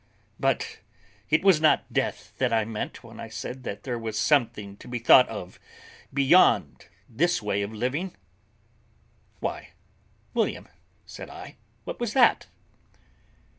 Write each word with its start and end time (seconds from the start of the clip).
But 0.39 0.79
it 1.29 1.43
was 1.43 1.61
not 1.61 1.93
death 1.93 2.33
that 2.39 2.51
I 2.51 2.65
meant 2.65 3.03
when 3.03 3.19
I 3.19 3.29
said 3.29 3.61
that 3.65 3.83
there 3.83 3.99
was 3.99 4.17
something 4.17 4.75
to 4.77 4.87
be 4.87 4.97
thought 4.97 5.29
of 5.29 5.59
beyond 6.11 6.87
this 7.07 7.39
way 7.39 7.61
of 7.61 7.71
living." 7.71 8.15
"Why, 9.41 9.73
William," 10.33 10.67
said 11.05 11.29
I, 11.29 11.57
"what 11.83 11.99
was 11.99 12.13
that?" 12.13 12.47